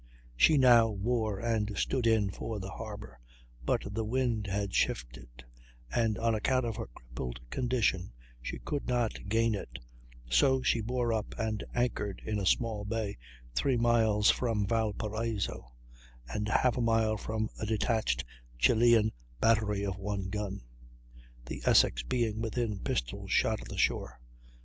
She 0.35 0.57
now 0.57 0.89
wore 0.89 1.37
and 1.39 1.77
stood 1.77 2.07
in 2.07 2.31
for 2.31 2.59
the 2.59 2.71
harbor, 2.71 3.19
but 3.63 3.83
the 3.93 4.03
wind 4.03 4.47
had 4.47 4.73
shifted, 4.73 5.45
and 5.93 6.17
on 6.17 6.33
account 6.33 6.65
of 6.65 6.77
her 6.77 6.87
crippled 6.87 7.39
condition 7.51 8.11
she 8.41 8.57
could 8.57 8.87
not 8.87 9.29
gain 9.29 9.53
it; 9.53 9.77
so 10.27 10.63
she 10.63 10.81
bore 10.81 11.13
up 11.13 11.35
and 11.37 11.63
anchored 11.75 12.19
in 12.25 12.39
a 12.39 12.47
small 12.47 12.83
bay, 12.83 13.19
three 13.53 13.77
miles 13.77 14.31
from 14.31 14.65
Valparaiso, 14.65 15.71
and 16.27 16.49
half 16.49 16.77
a 16.77 16.81
mile 16.81 17.15
from 17.15 17.49
a 17.59 17.67
detached 17.67 18.23
Chilian 18.57 19.11
battery 19.39 19.85
of 19.85 19.99
one 19.99 20.29
gun, 20.29 20.61
the 21.45 21.61
Essex 21.63 22.01
being 22.01 22.41
within 22.41 22.79
pistol 22.79 23.27
shot 23.27 23.61
of 23.61 23.67
the 23.67 23.77
shore. 23.77 24.19